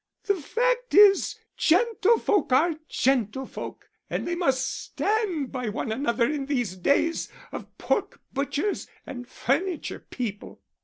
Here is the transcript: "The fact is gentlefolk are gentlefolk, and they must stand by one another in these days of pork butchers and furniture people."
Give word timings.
"The 0.23 0.37
fact 0.37 0.95
is 0.95 1.35
gentlefolk 1.55 2.51
are 2.51 2.73
gentlefolk, 2.89 3.87
and 4.09 4.27
they 4.27 4.33
must 4.33 4.67
stand 4.81 5.51
by 5.51 5.69
one 5.69 5.91
another 5.91 6.25
in 6.25 6.47
these 6.47 6.75
days 6.75 7.29
of 7.51 7.77
pork 7.77 8.19
butchers 8.33 8.87
and 9.05 9.27
furniture 9.27 9.99
people." 9.99 10.59